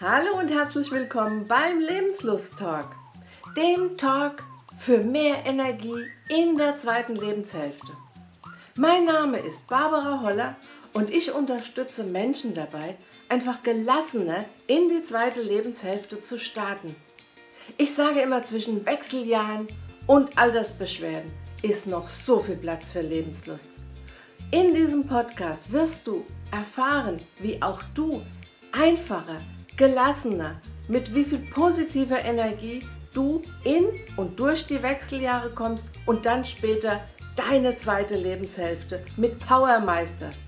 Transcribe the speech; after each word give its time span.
Hallo 0.00 0.40
und 0.40 0.50
herzlich 0.50 0.90
willkommen 0.90 1.46
beim 1.46 1.78
Lebenslust-Talk, 1.78 2.96
dem 3.56 3.96
Talk 3.96 4.42
für 4.76 4.98
mehr 4.98 5.46
Energie 5.46 6.06
in 6.28 6.56
der 6.56 6.76
zweiten 6.76 7.14
Lebenshälfte. 7.14 7.92
Mein 8.74 9.04
Name 9.04 9.38
ist 9.38 9.68
Barbara 9.68 10.20
Holler 10.20 10.56
und 10.94 11.10
ich 11.10 11.32
unterstütze 11.32 12.02
Menschen 12.02 12.54
dabei, 12.54 12.96
einfach 13.28 13.62
gelassener 13.62 14.44
in 14.66 14.88
die 14.88 15.02
zweite 15.04 15.40
Lebenshälfte 15.40 16.20
zu 16.20 16.38
starten. 16.38 16.96
Ich 17.78 17.94
sage 17.94 18.20
immer, 18.20 18.42
zwischen 18.42 18.84
Wechseljahren 18.84 19.68
und 20.08 20.36
Altersbeschwerden 20.36 21.32
ist 21.62 21.86
noch 21.86 22.08
so 22.08 22.40
viel 22.40 22.56
Platz 22.56 22.90
für 22.90 23.00
Lebenslust. 23.00 23.70
In 24.50 24.74
diesem 24.74 25.06
Podcast 25.06 25.70
wirst 25.70 26.08
du 26.08 26.24
erfahren, 26.50 27.18
wie 27.38 27.62
auch 27.62 27.80
du 27.94 28.22
einfacher, 28.72 29.38
gelassener, 29.76 30.60
mit 30.88 31.14
wie 31.14 31.24
viel 31.24 31.38
positiver 31.38 32.24
Energie 32.24 32.86
du 33.12 33.42
in 33.62 33.86
und 34.16 34.38
durch 34.38 34.66
die 34.66 34.82
Wechseljahre 34.82 35.50
kommst 35.50 35.88
und 36.06 36.26
dann 36.26 36.44
später 36.44 37.00
deine 37.36 37.76
zweite 37.76 38.16
Lebenshälfte 38.16 39.04
mit 39.16 39.38
Power 39.38 39.80
meisterst. 39.80 40.40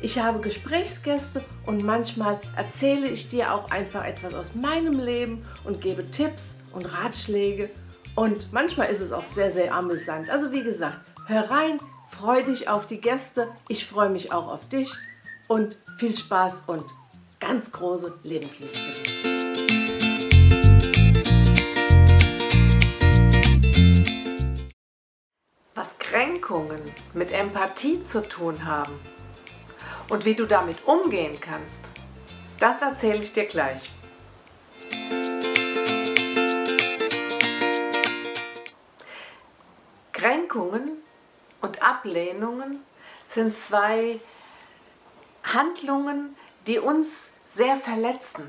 Ich 0.00 0.18
habe 0.18 0.40
Gesprächsgäste 0.40 1.44
und 1.64 1.84
manchmal 1.84 2.40
erzähle 2.56 3.06
ich 3.06 3.28
dir 3.28 3.54
auch 3.54 3.70
einfach 3.70 4.04
etwas 4.04 4.34
aus 4.34 4.54
meinem 4.54 4.98
Leben 4.98 5.42
und 5.64 5.80
gebe 5.80 6.04
Tipps 6.04 6.58
und 6.72 6.86
Ratschläge. 6.86 7.70
Und 8.16 8.52
manchmal 8.52 8.88
ist 8.88 9.00
es 9.00 9.12
auch 9.12 9.24
sehr, 9.24 9.50
sehr 9.50 9.72
amüsant. 9.72 10.28
Also 10.28 10.50
wie 10.50 10.64
gesagt, 10.64 11.00
hör 11.28 11.48
rein, 11.48 11.78
freu 12.10 12.42
dich 12.42 12.68
auf 12.68 12.86
die 12.86 13.00
Gäste. 13.00 13.48
Ich 13.68 13.86
freue 13.86 14.10
mich 14.10 14.32
auch 14.32 14.48
auf 14.48 14.68
dich 14.68 14.92
und 15.46 15.78
viel 15.98 16.16
Spaß 16.16 16.64
und 16.66 16.84
ganz 17.42 17.72
große 17.72 18.20
Lebenslust 18.22 18.76
für 18.76 19.02
dich. 19.02 19.24
Was 25.74 25.98
Kränkungen 25.98 26.80
mit 27.14 27.32
Empathie 27.32 28.00
zu 28.04 28.22
tun 28.22 28.64
haben 28.64 28.92
und 30.08 30.24
wie 30.24 30.36
du 30.36 30.46
damit 30.46 30.86
umgehen 30.86 31.40
kannst, 31.40 31.80
das 32.60 32.80
erzähle 32.80 33.24
ich 33.24 33.32
dir 33.32 33.46
gleich. 33.46 33.90
Kränkungen 40.12 41.02
und 41.60 41.82
Ablehnungen 41.82 42.84
sind 43.26 43.58
zwei 43.58 44.20
Handlungen, 45.42 46.36
die 46.68 46.78
uns 46.78 47.32
sehr 47.54 47.76
verletzen, 47.76 48.48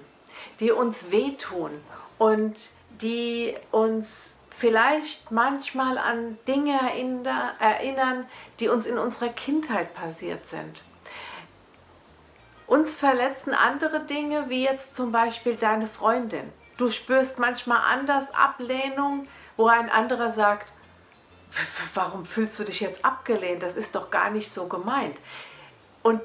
die 0.59 0.71
uns 0.71 1.11
wehtun 1.11 1.71
und 2.17 2.55
die 3.01 3.55
uns 3.71 4.33
vielleicht 4.57 5.31
manchmal 5.31 5.97
an 5.97 6.37
Dinge 6.47 6.79
erinnern, 7.59 8.27
die 8.59 8.69
uns 8.69 8.85
in 8.85 8.97
unserer 8.97 9.29
Kindheit 9.29 9.93
passiert 9.93 10.45
sind. 10.47 10.81
Uns 12.67 12.95
verletzen 12.95 13.53
andere 13.53 14.01
Dinge, 14.01 14.49
wie 14.49 14.63
jetzt 14.63 14.95
zum 14.95 15.11
Beispiel 15.11 15.55
deine 15.55 15.87
Freundin. 15.87 16.51
Du 16.77 16.89
spürst 16.89 17.39
manchmal 17.39 17.81
anders 17.91 18.33
Ablehnung, 18.33 19.27
wo 19.57 19.67
ein 19.67 19.89
anderer 19.89 20.29
sagt, 20.29 20.71
warum 21.93 22.25
fühlst 22.25 22.57
du 22.57 22.63
dich 22.63 22.79
jetzt 22.79 23.03
abgelehnt? 23.03 23.61
Das 23.61 23.75
ist 23.75 23.93
doch 23.95 24.09
gar 24.09 24.29
nicht 24.29 24.51
so 24.51 24.67
gemeint. 24.67 25.17
Und 26.01 26.21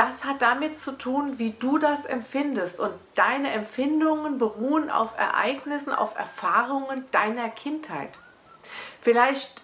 das 0.00 0.24
hat 0.24 0.40
damit 0.40 0.78
zu 0.78 0.92
tun, 0.92 1.38
wie 1.38 1.50
du 1.50 1.76
das 1.76 2.06
empfindest. 2.06 2.80
Und 2.80 2.94
deine 3.16 3.50
Empfindungen 3.50 4.38
beruhen 4.38 4.90
auf 4.90 5.10
Ereignissen, 5.18 5.92
auf 5.92 6.16
Erfahrungen 6.16 7.04
deiner 7.10 7.50
Kindheit. 7.50 8.18
Vielleicht 9.02 9.60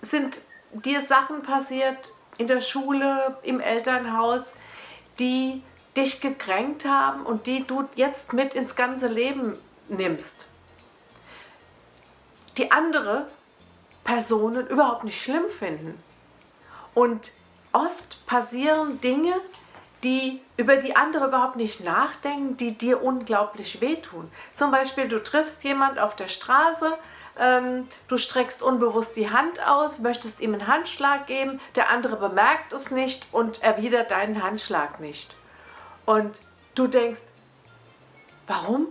sind 0.00 0.38
dir 0.72 1.02
Sachen 1.02 1.42
passiert 1.42 2.12
in 2.38 2.46
der 2.46 2.62
Schule, 2.62 3.36
im 3.42 3.60
Elternhaus, 3.60 4.40
die 5.18 5.62
dich 5.98 6.22
gekränkt 6.22 6.86
haben 6.86 7.26
und 7.26 7.46
die 7.46 7.66
du 7.66 7.86
jetzt 7.94 8.32
mit 8.32 8.54
ins 8.54 8.74
ganze 8.74 9.06
Leben 9.06 9.58
nimmst. 9.88 10.46
Die 12.56 12.72
andere 12.72 13.26
Personen 14.02 14.66
überhaupt 14.66 15.04
nicht 15.04 15.22
schlimm 15.22 15.50
finden. 15.50 16.02
Und 16.94 17.32
oft 17.72 18.24
passieren 18.26 19.00
Dinge, 19.00 19.34
die 20.04 20.40
über 20.56 20.76
die 20.76 20.96
andere 20.96 21.26
überhaupt 21.26 21.56
nicht 21.56 21.80
nachdenken, 21.80 22.56
die 22.56 22.76
dir 22.76 23.02
unglaublich 23.02 23.80
wehtun. 23.80 24.30
Zum 24.54 24.70
Beispiel, 24.70 25.08
du 25.08 25.22
triffst 25.22 25.62
jemand 25.64 25.98
auf 25.98 26.16
der 26.16 26.28
Straße, 26.28 26.96
ähm, 27.38 27.88
du 28.08 28.18
streckst 28.18 28.62
unbewusst 28.62 29.16
die 29.16 29.30
Hand 29.30 29.64
aus, 29.66 30.00
möchtest 30.00 30.40
ihm 30.40 30.54
einen 30.54 30.66
Handschlag 30.66 31.26
geben, 31.26 31.60
der 31.76 31.88
andere 31.88 32.16
bemerkt 32.16 32.72
es 32.72 32.90
nicht 32.90 33.26
und 33.32 33.62
erwidert 33.62 34.10
deinen 34.10 34.42
Handschlag 34.42 35.00
nicht. 35.00 35.34
Und 36.04 36.36
du 36.74 36.88
denkst, 36.88 37.20
warum? 38.46 38.88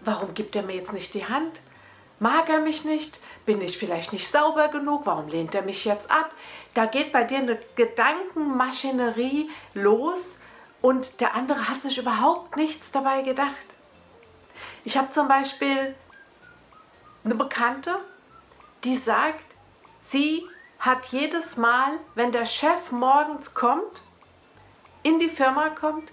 Warum 0.00 0.34
gibt 0.34 0.56
er 0.56 0.62
mir 0.62 0.74
jetzt 0.74 0.92
nicht 0.92 1.14
die 1.14 1.26
Hand? 1.26 1.60
Mag 2.18 2.48
er 2.48 2.60
mich 2.60 2.84
nicht? 2.84 3.18
Bin 3.44 3.60
ich 3.60 3.76
vielleicht 3.76 4.12
nicht 4.12 4.28
sauber 4.28 4.68
genug? 4.68 5.02
Warum 5.04 5.28
lehnt 5.28 5.54
er 5.54 5.62
mich 5.62 5.84
jetzt 5.84 6.10
ab? 6.10 6.30
Da 6.72 6.86
geht 6.86 7.12
bei 7.12 7.24
dir 7.24 7.38
eine 7.38 7.58
Gedankenmaschinerie 7.76 9.50
los 9.74 10.38
und 10.80 11.20
der 11.20 11.34
andere 11.34 11.68
hat 11.68 11.82
sich 11.82 11.98
überhaupt 11.98 12.56
nichts 12.56 12.90
dabei 12.90 13.22
gedacht. 13.22 13.66
Ich 14.84 14.96
habe 14.96 15.10
zum 15.10 15.28
Beispiel 15.28 15.94
eine 17.24 17.34
Bekannte, 17.34 17.96
die 18.84 18.96
sagt, 18.96 19.44
sie 20.00 20.46
hat 20.78 21.06
jedes 21.06 21.56
Mal, 21.56 21.98
wenn 22.14 22.32
der 22.32 22.44
Chef 22.44 22.92
morgens 22.92 23.54
kommt, 23.54 24.02
in 25.02 25.18
die 25.18 25.28
Firma 25.28 25.70
kommt 25.70 26.12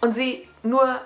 und 0.00 0.14
sie 0.14 0.48
nur 0.62 1.00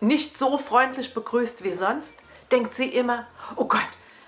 nicht 0.00 0.36
so 0.38 0.58
freundlich 0.58 1.14
begrüßt 1.14 1.62
wie 1.64 1.72
sonst, 1.72 2.14
denkt 2.50 2.74
sie 2.74 2.88
immer, 2.88 3.26
oh 3.56 3.66
Gott, 3.66 3.80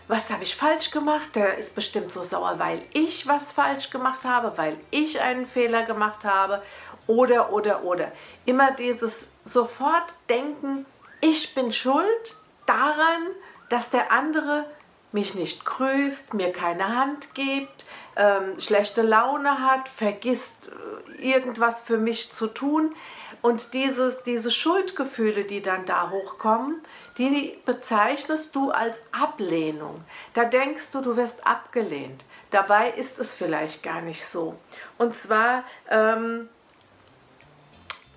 was 0.08 0.30
habe 0.30 0.42
ich 0.42 0.54
falsch 0.54 0.90
gemacht? 0.90 1.34
Der 1.34 1.56
ist 1.56 1.74
bestimmt 1.74 2.12
so 2.12 2.22
sauer, 2.22 2.58
weil 2.58 2.82
ich 2.92 3.26
was 3.26 3.52
falsch 3.52 3.90
gemacht 3.90 4.24
habe, 4.24 4.52
weil 4.56 4.76
ich 4.90 5.20
einen 5.20 5.46
Fehler 5.46 5.84
gemacht 5.84 6.24
habe 6.24 6.62
oder, 7.06 7.52
oder, 7.52 7.84
oder. 7.84 8.12
Immer 8.44 8.72
dieses 8.72 9.28
sofort 9.44 10.14
denken, 10.28 10.86
ich 11.20 11.54
bin 11.54 11.72
schuld 11.72 12.36
daran, 12.66 13.28
dass 13.68 13.90
der 13.90 14.12
andere 14.12 14.66
mich 15.12 15.34
nicht 15.34 15.64
grüßt, 15.64 16.34
mir 16.34 16.52
keine 16.52 16.88
Hand 16.88 17.34
gibt, 17.34 17.84
ähm, 18.16 18.58
schlechte 18.58 19.02
Laune 19.02 19.60
hat, 19.60 19.88
vergisst 19.88 20.70
äh, 21.18 21.22
irgendwas 21.22 21.82
für 21.82 21.98
mich 21.98 22.32
zu 22.32 22.46
tun. 22.46 22.94
Und 23.42 23.75
dieses, 23.75 24.22
diese 24.22 24.53
Schuldgefühle, 24.53 25.42
die 25.42 25.60
dann 25.62 25.84
da 25.84 26.10
hochkommen, 26.10 26.80
die 27.19 27.58
bezeichnest 27.64 28.54
du 28.54 28.70
als 28.70 29.00
Ablehnung. 29.10 30.04
Da 30.32 30.44
denkst 30.44 30.92
du, 30.92 31.00
du 31.00 31.16
wirst 31.16 31.44
abgelehnt. 31.44 32.25
Dabei 32.52 32.91
ist 32.92 33.19
es 33.19 33.34
vielleicht 33.34 33.82
gar 33.82 34.00
nicht 34.00 34.25
so. 34.25 34.54
Und 34.97 35.14
zwar 35.14 35.64
ähm, 35.91 36.48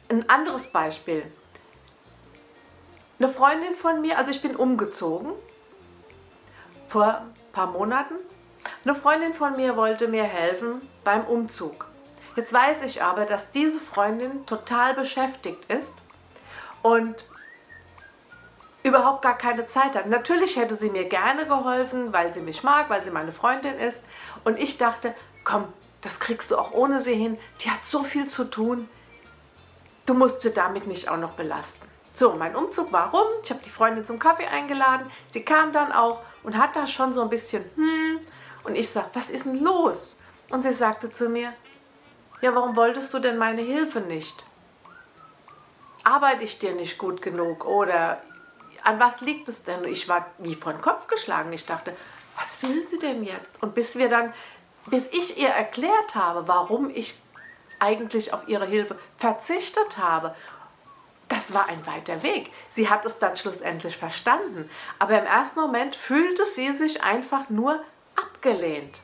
ein 0.10 0.30
anderes 0.30 0.68
Beispiel. 0.68 1.24
Eine 3.18 3.30
Freundin 3.30 3.76
von 3.76 4.02
mir, 4.02 4.20
also 4.20 4.30
ich 4.30 4.42
bin 4.42 4.56
umgezogen 4.56 5.32
vor 6.88 7.22
ein 7.22 7.34
paar 7.52 7.68
Monaten. 7.68 8.16
Eine 8.84 8.94
Freundin 8.94 9.34
von 9.34 9.56
mir 9.56 9.76
wollte 9.76 10.08
mir 10.08 10.24
helfen 10.24 10.82
beim 11.04 11.26
Umzug. 11.26 11.88
Jetzt 12.36 12.52
weiß 12.52 12.82
ich 12.84 13.02
aber, 13.02 13.26
dass 13.26 13.52
diese 13.52 13.80
Freundin 13.80 14.46
total 14.46 14.94
beschäftigt 14.94 15.64
ist 15.72 15.94
und 16.82 17.30
überhaupt 18.84 19.22
gar 19.22 19.38
keine 19.38 19.66
Zeit 19.66 19.96
hat. 19.96 20.08
Natürlich 20.08 20.58
hätte 20.58 20.76
sie 20.76 20.90
mir 20.90 21.06
gerne 21.06 21.46
geholfen, 21.46 22.14
weil 22.14 22.34
sie 22.34 22.42
mich 22.42 22.62
mag, 22.62 22.90
weil 22.90 23.04
sie 23.04 23.10
meine 23.10 23.32
Freundin 23.32 23.80
ist. 23.80 24.00
Und 24.44 24.60
ich 24.60 24.78
dachte, 24.78 25.16
komm, 25.44 25.66
das 26.02 26.20
kriegst 26.20 26.52
du 26.52 26.58
auch 26.58 26.72
ohne 26.72 27.02
sie 27.02 27.16
hin. 27.16 27.40
Die 27.62 27.72
hat 27.72 27.84
so 27.84 28.04
viel 28.04 28.28
zu 28.28 28.44
tun. 28.44 28.88
Du 30.06 30.14
musst 30.14 30.44
sie 30.44 30.52
damit 30.52 30.86
nicht 30.86 31.10
auch 31.10 31.18
noch 31.18 31.32
belasten. 31.32 31.88
So, 32.14 32.34
mein 32.34 32.56
Umzug 32.56 32.92
war 32.92 33.12
rum. 33.12 33.28
Ich 33.44 33.50
habe 33.50 33.62
die 33.66 33.72
Freundin 33.72 34.06
zum 34.06 34.20
Kaffee 34.20 34.46
eingeladen. 34.46 35.10
Sie 35.32 35.44
kam 35.44 35.74
dann 35.74 35.92
auch 35.92 36.20
und 36.44 36.58
hat 36.58 36.76
da 36.76 36.86
schon 36.86 37.14
so 37.14 37.22
ein 37.22 37.30
bisschen, 37.30 37.66
hm. 37.76 38.20
Und 38.64 38.76
ich 38.76 38.90
sage, 38.90 39.10
was 39.14 39.30
ist 39.30 39.46
denn 39.46 39.64
los? 39.64 40.16
Und 40.50 40.62
sie 40.62 40.74
sagte 40.74 41.10
zu 41.10 41.30
mir, 41.30 41.54
ja, 42.46 42.56
warum 42.56 42.76
wolltest 42.76 43.14
du 43.14 43.20
denn 43.20 43.38
meine 43.38 43.62
Hilfe 43.62 44.02
nicht? 44.02 44.44
Arbeite 46.04 46.44
ich 46.44 46.60
dir 46.60 46.74
nicht 46.74 46.98
gut 46.98 47.22
genug? 47.22 47.66
Oder 47.66 48.22
an 48.84 49.00
was 49.00 49.22
liegt 49.22 49.50
es 49.50 49.64
denn? 49.64 49.84
Ich 49.86 50.08
war 50.08 50.28
wie 50.38 50.56
vor 50.56 50.72
den 50.72 50.82
Kopf 50.82 51.08
geschlagen. 51.08 51.52
Ich 51.54 51.66
dachte, 51.66 51.96
was 52.36 52.62
will 52.62 52.86
sie 52.86 53.00
denn 53.00 53.24
jetzt? 53.24 53.62
Und 53.62 53.74
bis 53.74 53.96
wir 53.96 54.10
dann, 54.10 54.34
bis 54.86 55.08
ich 55.08 55.38
ihr 55.38 55.50
erklärt 55.50 56.14
habe, 56.14 56.48
warum 56.48 56.90
ich 56.90 57.18
eigentlich 57.80 58.32
auf 58.32 58.48
ihre 58.48 58.68
Hilfe 58.68 58.98
verzichtet 59.18 59.98
habe 59.98 60.36
das 61.28 61.54
war 61.54 61.68
ein 61.68 61.86
weiter 61.88 62.22
Weg. 62.22 62.52
Sie 62.70 62.90
hat 62.90 63.06
es 63.06 63.18
dann 63.18 63.36
schlussendlich 63.36 63.98
verstanden, 63.98 64.70
aber 65.00 65.20
im 65.20 65.26
ersten 65.26 65.60
Moment 65.60 65.96
fühlte 65.96 66.46
sie 66.46 66.72
sich 66.74 67.02
einfach 67.02 67.50
nur 67.50 67.84
abgelehnt. 68.16 69.02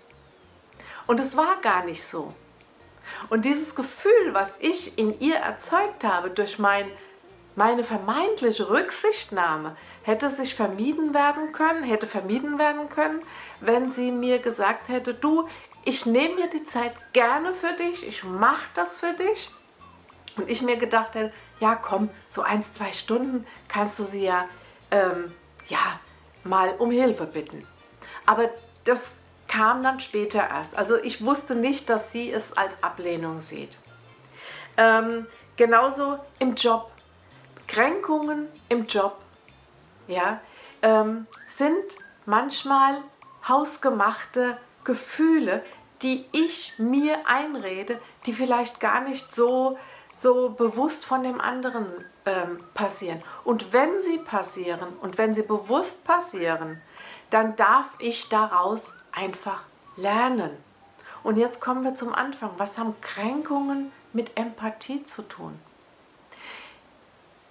Und 1.08 1.20
es 1.20 1.36
war 1.36 1.58
gar 1.62 1.84
nicht 1.84 2.04
so. 2.04 2.34
Und 3.30 3.46
dieses 3.46 3.75
Gefühl, 3.75 4.34
was 4.34 4.58
ich 4.60 4.98
in 4.98 5.19
ihr 5.19 5.36
erzeugt 5.36 6.04
habe 6.04 6.30
durch 6.30 6.60
mein, 6.60 6.90
meine 7.56 7.84
vermeintliche 7.84 8.69
Rücksichtnahme, 8.69 9.75
hätte 10.04 10.30
sich 10.30 10.56
vermieden 10.56 11.13
werden 11.13 11.52
können, 11.52 11.84
hätte 11.84 12.08
vermieden 12.08 12.58
werden 12.58 12.90
können, 12.90 13.22
wenn 13.60 13.92
sie 13.92 14.12
mir 14.12 14.40
gesagt 14.40 14.88
hätte, 14.88 15.13
du, 15.13 15.48
ich 15.86 16.06
nehme 16.06 16.36
mir 16.36 16.48
die 16.48 16.66
Zeit 16.66 16.94
gerne 17.13 17.54
für 17.54 17.74
dich, 17.74 18.08
ich 18.08 18.24
mache 18.24 18.69
das 18.75 18.98
für 18.98 19.14
dich. 19.14 19.50
Und 20.38 20.50
ich 20.50 20.62
mir 20.62 20.78
gedacht 20.78 21.16
hätte, 21.16 21.34
ja 21.60 21.75
komm, 21.75 22.10
so 22.30 22.42
eins, 22.42 22.74
zwei 22.74 22.92
Stunden 22.94 23.46
kannst 23.68 24.00
du 24.00 24.06
sie 24.06 24.25
ja, 24.25 24.48
ähm, 24.90 25.34
ja 25.68 26.00
mal 26.44 26.74
um 26.80 26.92
Hilfe 26.92 27.25
bitten. 27.25 27.68
Aber 28.25 28.50
das 28.86 29.04
kam 29.51 29.83
dann 29.83 30.00
später 30.00 30.50
erst. 30.50 30.77
Also 30.77 30.95
ich 30.95 31.25
wusste 31.25 31.56
nicht, 31.56 31.89
dass 31.89 32.12
sie 32.12 32.31
es 32.31 32.56
als 32.56 32.81
Ablehnung 32.81 33.42
sieht. 33.42 33.77
Ähm, 34.77 35.27
genauso 35.57 36.19
im 36.39 36.56
Job. 36.56 36.89
Kränkungen 37.68 38.48
im 38.69 38.86
Job 38.86 39.18
ja, 40.07 40.39
ähm, 40.81 41.27
sind 41.48 41.83
manchmal 42.25 42.98
hausgemachte 43.48 44.57
Gefühle, 44.83 45.63
die 46.01 46.25
ich 46.31 46.74
mir 46.77 47.19
einrede, 47.25 48.00
die 48.25 48.33
vielleicht 48.33 48.80
gar 48.80 49.01
nicht 49.01 49.33
so, 49.33 49.77
so 50.12 50.50
bewusst 50.50 51.06
von 51.06 51.24
dem 51.24 51.39
anderen 51.42 51.88
ähm, 52.25 52.59
passieren. 52.74 53.21
Und 53.44 53.74
wenn 53.74 54.01
sie 54.01 54.18
passieren 54.18 54.94
und 55.01 55.18
wenn 55.18 55.36
sie 55.36 55.44
bewusst 55.44 56.06
passieren, 56.06 56.81
dann 57.30 57.56
darf 57.56 57.88
ich 58.00 58.30
daraus 58.30 58.94
einfach 59.12 59.63
lernen. 59.96 60.52
Und 61.24 61.38
jetzt 61.38 61.62
kommen 61.62 61.84
wir 61.84 61.94
zum 61.94 62.13
Anfang. 62.13 62.52
Was 62.58 62.78
haben 62.78 63.00
Kränkungen 63.02 63.92
mit 64.13 64.38
Empathie 64.38 65.04
zu 65.04 65.22
tun? 65.22 65.60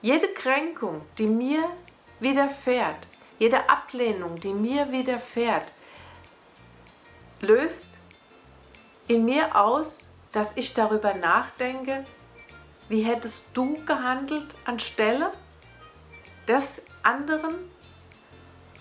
Jede 0.03 0.29
Kränkung, 0.29 1.03
die 1.19 1.27
mir 1.27 1.62
widerfährt, 2.21 3.07
jede 3.39 3.69
Ablehnung, 3.69 4.41
die 4.41 4.53
mir 4.53 4.91
widerfährt, 4.91 5.71
löst 7.41 7.87
in 9.09 9.25
mir 9.25 9.56
aus, 9.56 10.06
dass 10.33 10.53
ich 10.56 10.75
darüber 10.75 11.15
nachdenke, 11.15 12.06
wie 12.89 13.03
hättest 13.03 13.43
du 13.55 13.85
gehandelt 13.85 14.55
anstelle 14.65 15.33
des 16.49 16.83
anderen? 17.03 17.55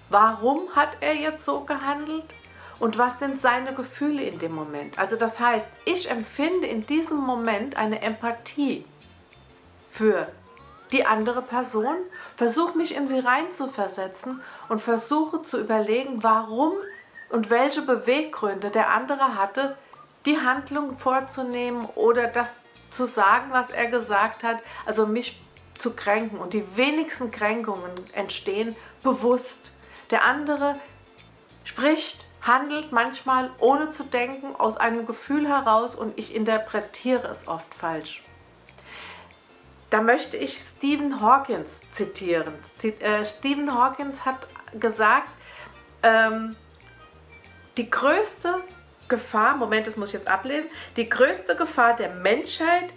Warum 0.09 0.75
hat 0.75 0.97
er 1.01 1.15
jetzt 1.15 1.45
so 1.45 1.61
gehandelt? 1.61 2.25
Und 2.79 2.97
was 2.97 3.19
sind 3.19 3.41
seine 3.41 3.73
Gefühle 3.73 4.23
in 4.23 4.39
dem 4.39 4.53
Moment? 4.53 4.97
Also 4.97 5.15
das 5.15 5.39
heißt, 5.39 5.69
ich 5.85 6.09
empfinde 6.09 6.67
in 6.67 6.85
diesem 6.85 7.17
Moment 7.17 7.75
eine 7.75 8.01
Empathie 8.01 8.85
für 9.91 10.27
die 10.91 11.05
andere 11.05 11.41
Person, 11.41 11.95
versuche 12.35 12.77
mich 12.77 12.95
in 12.95 13.07
sie 13.07 13.19
reinzuversetzen 13.19 14.41
und 14.69 14.81
versuche 14.81 15.41
zu 15.41 15.59
überlegen, 15.59 16.23
warum 16.23 16.73
und 17.29 17.49
welche 17.49 17.81
Beweggründe 17.81 18.69
der 18.71 18.89
andere 18.89 19.35
hatte, 19.35 19.77
die 20.25 20.39
Handlung 20.39 20.97
vorzunehmen 20.97 21.85
oder 21.95 22.27
das 22.27 22.51
zu 22.89 23.05
sagen, 23.05 23.51
was 23.51 23.69
er 23.69 23.87
gesagt 23.87 24.43
hat, 24.43 24.63
also 24.85 25.05
mich 25.05 25.41
zu 25.77 25.95
kränken. 25.95 26.39
Und 26.39 26.53
die 26.53 26.65
wenigsten 26.75 27.29
Kränkungen 27.31 27.91
entstehen 28.13 28.75
bewusst. 29.03 29.71
Der 30.09 30.25
andere 30.25 30.79
spricht, 31.63 32.28
handelt 32.41 32.91
manchmal 32.91 33.51
ohne 33.59 33.89
zu 33.89 34.03
denken, 34.03 34.55
aus 34.55 34.77
einem 34.77 35.05
Gefühl 35.05 35.47
heraus 35.47 35.95
und 35.95 36.17
ich 36.17 36.33
interpretiere 36.33 37.27
es 37.27 37.47
oft 37.47 37.73
falsch. 37.73 38.23
Da 39.89 40.01
möchte 40.01 40.37
ich 40.37 40.59
Stephen 40.59 41.19
Hawkins 41.19 41.79
zitieren. 41.91 42.53
Äh, 42.83 43.25
Stephen 43.25 43.73
Hawkins 43.73 44.23
hat 44.23 44.47
gesagt, 44.79 45.29
ähm, 46.03 46.55
die 47.77 47.89
größte 47.89 48.61
Gefahr, 49.07 49.57
Moment, 49.57 49.87
das 49.87 49.97
muss 49.97 50.09
ich 50.09 50.13
jetzt 50.13 50.27
ablesen, 50.27 50.69
die 50.95 51.09
größte 51.09 51.55
Gefahr 51.55 51.95
der 51.95 52.09
Menschheit 52.09 52.93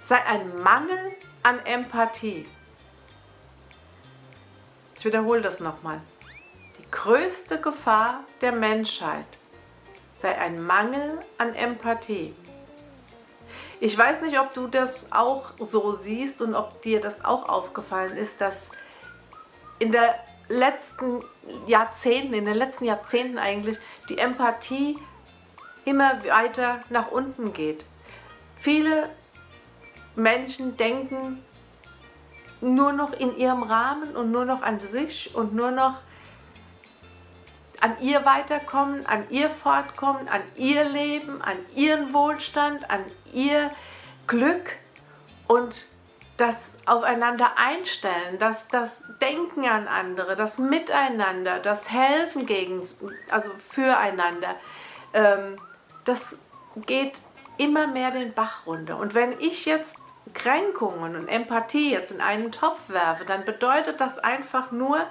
sei 0.00 0.24
ein 0.24 0.62
Mangel 0.62 1.14
an 1.42 1.58
Empathie. 1.66 2.46
Ich 4.98 5.04
wiederhole 5.04 5.42
das 5.42 5.60
nochmal. 5.60 6.00
Größte 6.90 7.60
Gefahr 7.60 8.20
der 8.40 8.52
Menschheit 8.52 9.26
sei 10.22 10.38
ein 10.38 10.62
Mangel 10.62 11.18
an 11.36 11.54
Empathie. 11.54 12.34
Ich 13.80 13.96
weiß 13.96 14.22
nicht, 14.22 14.38
ob 14.38 14.54
du 14.54 14.66
das 14.68 15.06
auch 15.10 15.52
so 15.58 15.92
siehst 15.92 16.40
und 16.40 16.54
ob 16.54 16.80
dir 16.82 17.00
das 17.00 17.24
auch 17.24 17.48
aufgefallen 17.48 18.16
ist, 18.16 18.40
dass 18.40 18.70
in 19.78 19.92
der 19.92 20.14
letzten 20.48 21.22
Jahrzehnten, 21.66 22.32
in 22.32 22.46
den 22.46 22.56
letzten 22.56 22.84
Jahrzehnten 22.84 23.38
eigentlich, 23.38 23.78
die 24.08 24.18
Empathie 24.18 24.98
immer 25.84 26.24
weiter 26.24 26.80
nach 26.88 27.10
unten 27.10 27.52
geht. 27.52 27.84
Viele 28.58 29.10
Menschen 30.14 30.76
denken 30.76 31.44
nur 32.60 32.92
noch 32.92 33.12
in 33.12 33.36
ihrem 33.36 33.62
Rahmen 33.62 34.16
und 34.16 34.30
nur 34.30 34.44
noch 34.44 34.62
an 34.62 34.80
sich 34.80 35.34
und 35.34 35.54
nur 35.54 35.70
noch 35.70 36.00
an 37.86 37.96
ihr 38.00 38.24
Weiterkommen, 38.24 39.06
an 39.06 39.26
ihr 39.30 39.48
Fortkommen, 39.48 40.26
an 40.26 40.42
ihr 40.56 40.82
Leben, 40.82 41.40
an 41.40 41.56
ihren 41.76 42.12
Wohlstand, 42.12 42.90
an 42.90 43.04
ihr 43.32 43.70
Glück 44.26 44.72
und 45.46 45.86
das 46.36 46.72
Aufeinander 46.84 47.52
einstellen, 47.56 48.40
das, 48.40 48.66
das 48.68 49.04
Denken 49.22 49.66
an 49.66 49.86
andere, 49.86 50.34
das 50.34 50.58
Miteinander, 50.58 51.60
das 51.60 51.88
Helfen 51.88 52.44
gegen, 52.44 52.82
also 53.30 53.50
füreinander, 53.70 54.56
ähm, 55.14 55.56
das 56.04 56.34
geht 56.86 57.12
immer 57.56 57.86
mehr 57.86 58.10
den 58.10 58.34
Bach 58.34 58.66
runter. 58.66 58.98
Und 58.98 59.14
wenn 59.14 59.38
ich 59.38 59.64
jetzt 59.64 59.96
Kränkungen 60.34 61.14
und 61.14 61.28
Empathie 61.28 61.92
jetzt 61.92 62.10
in 62.10 62.20
einen 62.20 62.50
Topf 62.50 62.88
werfe, 62.88 63.24
dann 63.24 63.44
bedeutet 63.44 64.00
das 64.00 64.18
einfach 64.18 64.72
nur, 64.72 65.06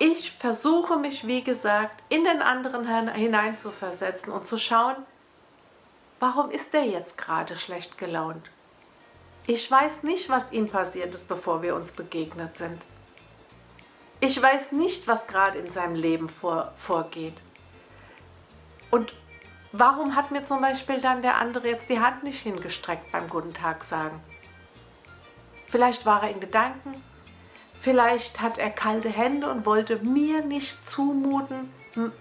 ich 0.00 0.32
versuche 0.32 0.96
mich, 0.96 1.26
wie 1.26 1.44
gesagt, 1.44 2.02
in 2.08 2.24
den 2.24 2.40
anderen 2.40 3.12
hineinzuversetzen 3.12 4.32
und 4.32 4.46
zu 4.46 4.56
schauen, 4.56 4.96
warum 6.18 6.50
ist 6.50 6.72
der 6.72 6.86
jetzt 6.86 7.18
gerade 7.18 7.58
schlecht 7.58 7.98
gelaunt? 7.98 8.50
Ich 9.46 9.70
weiß 9.70 10.02
nicht, 10.02 10.30
was 10.30 10.50
ihm 10.52 10.70
passiert 10.70 11.14
ist, 11.14 11.28
bevor 11.28 11.60
wir 11.60 11.76
uns 11.76 11.92
begegnet 11.92 12.56
sind. 12.56 12.82
Ich 14.20 14.40
weiß 14.40 14.72
nicht, 14.72 15.06
was 15.06 15.26
gerade 15.26 15.58
in 15.58 15.70
seinem 15.70 15.96
Leben 15.96 16.30
vor, 16.30 16.72
vorgeht. 16.78 17.36
Und 18.90 19.12
warum 19.72 20.16
hat 20.16 20.30
mir 20.30 20.44
zum 20.44 20.62
Beispiel 20.62 21.02
dann 21.02 21.20
der 21.20 21.36
andere 21.36 21.68
jetzt 21.68 21.90
die 21.90 22.00
Hand 22.00 22.22
nicht 22.22 22.40
hingestreckt 22.40 23.12
beim 23.12 23.28
Guten 23.28 23.52
Tag 23.52 23.84
sagen? 23.84 24.18
Vielleicht 25.66 26.06
war 26.06 26.22
er 26.22 26.30
in 26.30 26.40
Gedanken, 26.40 27.02
Vielleicht 27.80 28.42
hat 28.42 28.58
er 28.58 28.70
kalte 28.70 29.08
Hände 29.08 29.50
und 29.50 29.64
wollte 29.64 29.96
mir 29.96 30.42
nicht 30.42 30.86
zumuten, 30.86 31.72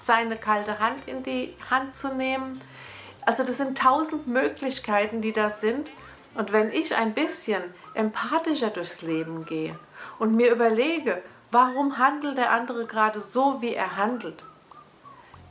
seine 0.02 0.38
kalte 0.38 0.80
Hand 0.80 1.06
in 1.06 1.22
die 1.24 1.56
Hand 1.70 1.96
zu 1.96 2.16
nehmen. 2.16 2.62
Also 3.26 3.44
das 3.44 3.58
sind 3.58 3.78
tausend 3.78 4.28
Möglichkeiten, 4.28 5.22
die 5.22 5.34
da 5.34 5.50
sind. 5.50 5.92
Und 6.36 6.54
wenn 6.54 6.72
ich 6.72 6.96
ein 6.96 7.14
bisschen 7.14 7.62
empathischer 7.94 8.70
durchs 8.70 9.02
Leben 9.02 9.46
gehe 9.46 9.78
und 10.18 10.36
mir 10.36 10.52
überlege, 10.52 11.22
warum 11.52 11.98
handelt 11.98 12.38
der 12.38 12.52
andere 12.52 12.86
gerade 12.86 13.20
so, 13.20 13.62
wie 13.62 13.74
er 13.74 13.98
handelt, 13.98 14.44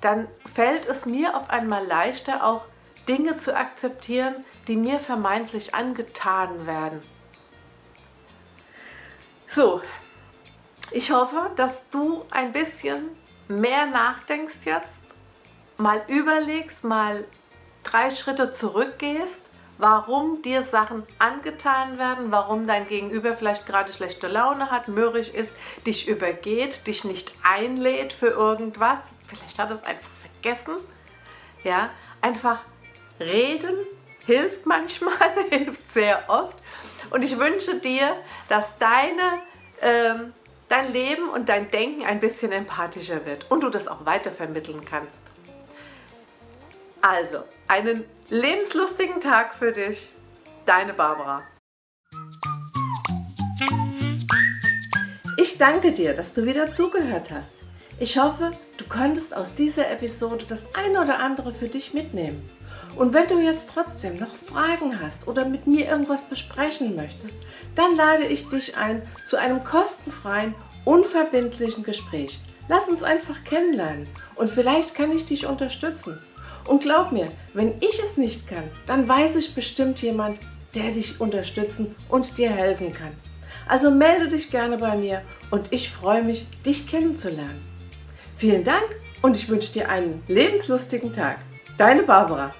dann 0.00 0.28
fällt 0.54 0.86
es 0.86 1.04
mir 1.04 1.36
auf 1.36 1.50
einmal 1.50 1.84
leichter, 1.84 2.44
auch 2.46 2.64
Dinge 3.08 3.36
zu 3.36 3.54
akzeptieren, 3.54 4.44
die 4.68 4.76
mir 4.76 5.00
vermeintlich 5.00 5.74
angetan 5.74 6.66
werden. 6.66 7.02
So, 9.50 9.80
ich 10.90 11.10
hoffe, 11.10 11.50
dass 11.56 11.88
du 11.88 12.22
ein 12.30 12.52
bisschen 12.52 13.08
mehr 13.48 13.86
nachdenkst 13.86 14.58
jetzt, 14.66 15.00
mal 15.78 16.02
überlegst, 16.06 16.84
mal 16.84 17.24
drei 17.82 18.10
Schritte 18.10 18.52
zurückgehst, 18.52 19.42
warum 19.78 20.42
dir 20.42 20.62
Sachen 20.62 21.02
angetan 21.18 21.96
werden, 21.96 22.30
warum 22.30 22.66
dein 22.66 22.86
Gegenüber 22.88 23.38
vielleicht 23.38 23.64
gerade 23.64 23.90
schlechte 23.90 24.28
Laune 24.28 24.70
hat, 24.70 24.88
mürrisch 24.88 25.30
ist, 25.30 25.52
dich 25.86 26.08
übergeht, 26.08 26.86
dich 26.86 27.04
nicht 27.04 27.32
einlädt 27.42 28.12
für 28.12 28.28
irgendwas, 28.28 28.98
vielleicht 29.26 29.58
hat 29.58 29.70
es 29.70 29.82
einfach 29.82 30.10
vergessen. 30.20 30.74
Ja, 31.64 31.88
einfach 32.20 32.60
reden, 33.18 33.74
hilft 34.26 34.66
manchmal, 34.66 35.14
hilft 35.50 35.90
sehr 35.90 36.28
oft. 36.28 36.58
Und 37.10 37.22
ich 37.24 37.38
wünsche 37.38 37.78
dir, 37.80 38.16
dass 38.48 38.76
deine, 38.78 39.40
ähm, 39.80 40.32
dein 40.68 40.92
Leben 40.92 41.28
und 41.30 41.48
dein 41.48 41.70
Denken 41.70 42.04
ein 42.04 42.20
bisschen 42.20 42.52
empathischer 42.52 43.24
wird 43.24 43.50
und 43.50 43.62
du 43.62 43.70
das 43.70 43.88
auch 43.88 44.04
weitervermitteln 44.04 44.84
kannst. 44.84 45.22
Also, 47.00 47.44
einen 47.68 48.04
lebenslustigen 48.28 49.20
Tag 49.20 49.54
für 49.54 49.72
dich. 49.72 50.10
Deine 50.66 50.92
Barbara. 50.92 51.42
Ich 55.38 55.56
danke 55.56 55.92
dir, 55.92 56.14
dass 56.14 56.34
du 56.34 56.44
wieder 56.44 56.72
zugehört 56.72 57.30
hast. 57.30 57.52
Ich 58.00 58.16
hoffe, 58.16 58.52
du 58.76 58.84
konntest 58.84 59.36
aus 59.36 59.56
dieser 59.56 59.90
Episode 59.90 60.44
das 60.46 60.62
eine 60.72 61.02
oder 61.02 61.18
andere 61.18 61.52
für 61.52 61.68
dich 61.68 61.94
mitnehmen. 61.94 62.48
Und 62.94 63.12
wenn 63.12 63.26
du 63.26 63.40
jetzt 63.40 63.70
trotzdem 63.74 64.14
noch 64.14 64.36
Fragen 64.36 65.00
hast 65.00 65.26
oder 65.26 65.44
mit 65.44 65.66
mir 65.66 65.88
irgendwas 65.88 66.22
besprechen 66.22 66.94
möchtest, 66.94 67.34
dann 67.74 67.96
lade 67.96 68.22
ich 68.24 68.48
dich 68.48 68.76
ein 68.76 69.02
zu 69.26 69.36
einem 69.36 69.64
kostenfreien, 69.64 70.54
unverbindlichen 70.84 71.82
Gespräch. 71.82 72.38
Lass 72.68 72.88
uns 72.88 73.02
einfach 73.02 73.42
kennenlernen 73.42 74.08
und 74.36 74.48
vielleicht 74.48 74.94
kann 74.94 75.10
ich 75.10 75.26
dich 75.26 75.46
unterstützen. 75.46 76.20
Und 76.68 76.82
glaub 76.82 77.10
mir, 77.10 77.32
wenn 77.52 77.74
ich 77.80 77.98
es 78.00 78.16
nicht 78.16 78.46
kann, 78.46 78.70
dann 78.86 79.08
weiß 79.08 79.34
ich 79.34 79.56
bestimmt 79.56 80.00
jemand, 80.02 80.38
der 80.76 80.92
dich 80.92 81.20
unterstützen 81.20 81.96
und 82.08 82.38
dir 82.38 82.50
helfen 82.50 82.92
kann. 82.92 83.12
Also 83.66 83.90
melde 83.90 84.28
dich 84.28 84.52
gerne 84.52 84.78
bei 84.78 84.96
mir 84.96 85.22
und 85.50 85.72
ich 85.72 85.90
freue 85.90 86.22
mich, 86.22 86.46
dich 86.64 86.86
kennenzulernen. 86.86 87.67
Vielen 88.38 88.62
Dank 88.62 88.84
und 89.20 89.36
ich 89.36 89.48
wünsche 89.48 89.72
dir 89.72 89.88
einen 89.88 90.22
lebenslustigen 90.28 91.12
Tag. 91.12 91.40
Deine 91.76 92.04
Barbara. 92.04 92.54